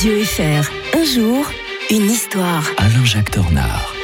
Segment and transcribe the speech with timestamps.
[0.00, 0.96] Radio FR.
[0.96, 1.50] Un jour,
[1.90, 2.64] une histoire.
[2.78, 3.94] Alain-Jacques Tornard.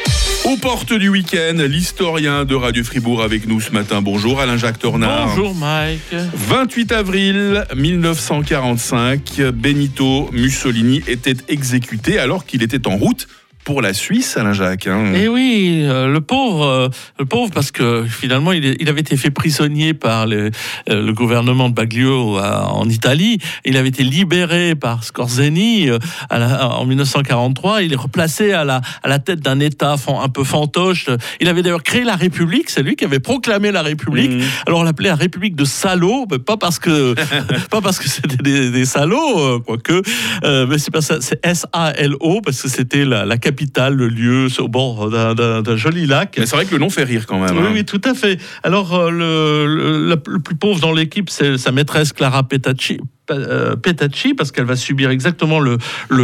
[0.45, 4.02] Aux portes du week-end, l'historien de Radio Fribourg avec nous ce matin.
[4.02, 5.29] Bonjour Alain-Jacques Tornard.
[5.29, 6.15] Bonjour Mike.
[6.34, 13.26] 28 avril 1945, Benito Mussolini était exécuté alors qu'il était en route
[13.66, 14.86] pour la Suisse, Alain Jacques.
[14.86, 15.12] Hein.
[15.16, 16.88] Eh oui, euh, le pauvre, euh,
[17.18, 20.52] le pauvre, parce que finalement, il, il avait été fait prisonnier par le,
[20.88, 23.38] euh, le gouvernement de Baglio en Italie.
[23.64, 25.88] Il avait été libéré par Scorzeni
[26.30, 27.82] à la, en 1943.
[27.82, 31.07] Il est replacé à la, à la tête d'un État un peu fantoche.
[31.40, 32.71] Il avait d'ailleurs créé la République.
[32.71, 34.30] C'est lui qui avait proclamé la République.
[34.30, 34.43] Mmh.
[34.69, 37.16] Alors on l'appelait la République de salauds, mais pas parce que
[37.71, 40.02] pas parce que c'était des, des, salauds, quoique,
[40.45, 43.55] mais c'est parce c'est S A L O parce que c'était la, la capitale
[43.91, 46.37] le lieu au bord d'un joli lac.
[46.38, 47.56] Mais c'est vrai que le nom fait rire quand même.
[47.56, 47.70] Oui, hein.
[47.73, 48.38] oui tout à fait.
[48.62, 54.35] Alors, euh, le, le, le, plus pauvre dans l'équipe, c'est sa maîtresse Clara Petacci, Petacci
[54.35, 55.79] parce qu'elle va subir exactement le,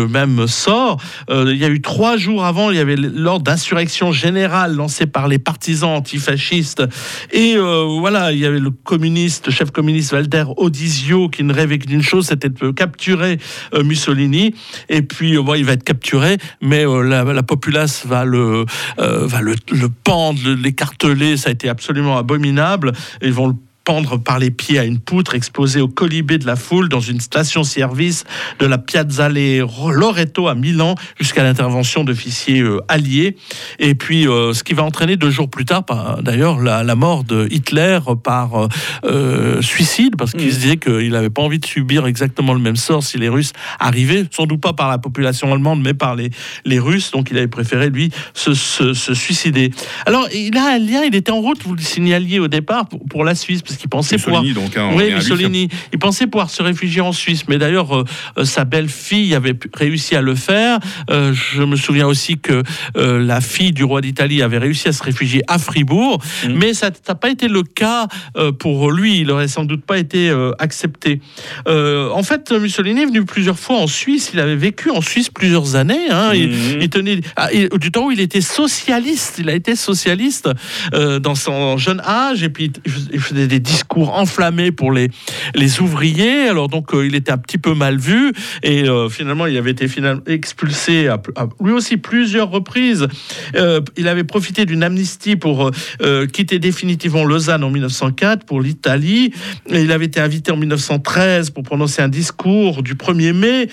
[0.08, 1.00] même sort.
[1.30, 5.06] Euh, il y a eu trois jours avant, il y avait l'ordre d'insurrection générale lancé
[5.06, 6.82] par les partisans antifascistes.
[7.32, 11.78] Et euh, voilà, il y avait le communiste, chef communiste Walter Odisio qui ne rêvait
[11.78, 13.38] que d'une chose, c'était de capturer
[13.74, 14.54] euh, Mussolini.
[14.88, 18.64] Et puis, bon, il va être capturé, mais euh, la, la, populace va euh,
[18.98, 21.36] le pendre, l'écarteler.
[21.36, 22.92] Ça a été absolument abominable.
[23.22, 26.56] Ils vont le pendre par les pieds à une poutre exposée au colibé de la
[26.56, 28.24] foule dans une station-service
[28.58, 29.32] de la Piazzale
[29.92, 33.36] Loreto à Milan jusqu'à l'intervention d'officiers euh, alliés.
[33.78, 35.84] Et puis, euh, ce qui va entraîner deux jours plus tard,
[36.22, 38.68] d'ailleurs, la, la, mort de Hitler par
[39.04, 40.50] euh, suicide, parce qu'il mmh.
[40.50, 43.52] se disait qu'il n'avait pas envie de subir exactement le même sort si les Russes
[43.78, 46.30] arrivaient, sans doute pas par la population allemande, mais par les,
[46.64, 47.10] les Russes.
[47.10, 49.70] Donc, il avait préféré, lui, se, se, se, suicider.
[50.06, 53.00] Alors, il a un lien, il était en route, vous le signaliez au départ, pour,
[53.08, 54.42] pour la Suisse, parce qu'il pensait pouvoir...
[54.42, 55.68] donc, hein, oui, Mussolini.
[55.92, 60.20] Il pensait pouvoir se réfugier en Suisse, mais d'ailleurs, euh, sa belle-fille avait réussi à
[60.20, 60.78] le faire.
[61.10, 62.62] Euh, je me souviens aussi que
[62.96, 66.52] euh, la fille du roi d'Italie avait réussi à se réfugier à Fribourg, mmh.
[66.52, 69.20] mais ça n'a pas été le cas euh, pour lui.
[69.20, 71.20] Il aurait sans doute pas été euh, accepté.
[71.66, 74.32] en fait, Mussolini est venu plusieurs fois en Suisse.
[74.34, 76.10] Il avait vécu en Suisse plusieurs années.
[76.10, 76.32] Hein.
[76.34, 76.80] Il, mmh.
[76.82, 77.48] il, tenait ah,
[77.80, 79.36] du temps où il était socialiste.
[79.38, 80.50] Il a été socialiste
[80.92, 82.70] dans son jeune âge, et puis
[83.12, 85.08] il faisait des discours enflammés pour les,
[85.54, 86.48] les ouvriers.
[86.48, 89.70] Alors donc euh, il était un petit peu mal vu et euh, finalement il avait
[89.70, 93.06] été finalement expulsé à, à, lui aussi plusieurs reprises.
[93.54, 95.70] Euh, il avait profité d'une amnistie pour
[96.32, 99.32] quitter définitivement Lausanne en 1904 pour l'Italie.
[99.70, 103.68] Il avait été invité en 1913 pour prononcer un discours du 1er mai.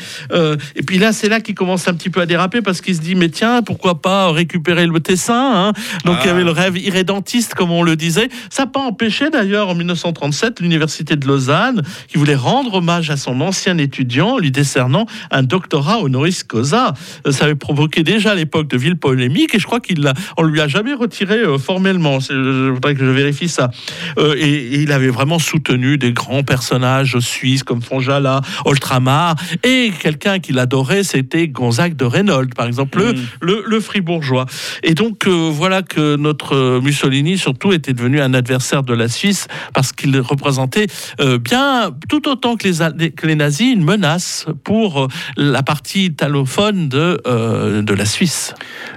[0.76, 3.02] Et puis là c'est là qu'il commence un petit peu à déraper parce qu'il se
[3.02, 5.70] dit mais tiens pourquoi pas récupérer le Tessin.
[5.70, 5.74] Hein?
[6.06, 6.24] Donc ah.
[6.24, 8.30] il y avait le rêve irrédentiste comme on le disait.
[8.50, 13.42] Ça n'a pas empêché d'ailleurs 1937 l'université de Lausanne qui voulait rendre hommage à son
[13.42, 16.94] ancien étudiant lui décernant un doctorat honoris causa.
[17.30, 20.62] Ça avait provoqué déjà à l'époque de ville polémique et je crois qu'il on lui
[20.62, 22.20] a jamais retiré euh, formellement.
[22.20, 23.72] Je voudrais que je vérifie ça.
[24.18, 29.92] Euh, et, et, il avait vraiment soutenu des grands personnages suisses comme Fonjala, Oltramar et
[30.00, 33.16] quelqu'un qu'il adorait, c'était Gonzague de Reynold, par exemple, mmh.
[33.42, 34.46] le, le, fribourgeois.
[34.84, 39.48] Et donc euh, voilà que notre Mussolini surtout était devenu un adversaire de la Suisse
[39.74, 40.88] parce qu'il représentait
[41.20, 45.08] euh, bien tout autant que les, nazis une menace pour
[45.38, 48.54] la partie italophone de, euh, de la Suisse.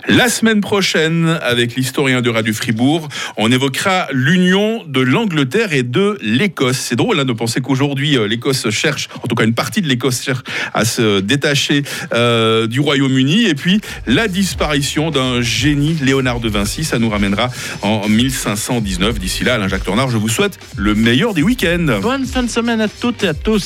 [0.08, 6.18] La semaine prochaine, avec l'historien de Radio Fribourg, on évoquera l'union de l'Angleterre et de
[6.22, 6.78] l'Écosse.
[6.78, 9.88] C'est drôle hein, de penser qu'aujourd'hui, euh, l'Écosse cherche, en tout cas une partie de
[9.88, 10.42] l'Écosse cherche
[10.74, 11.82] à se détacher
[12.14, 13.44] euh, du Royaume-Uni.
[13.44, 17.50] Et puis, la disparition d'un génie, Léonard de Vinci, ça nous ramènera
[17.82, 19.18] en 1519.
[19.18, 22.00] D'ici là, Alain Jacques Tornard, je vous souhaite le meilleur des week-ends.
[22.00, 23.62] Bonne fin de semaine à toutes et à tous.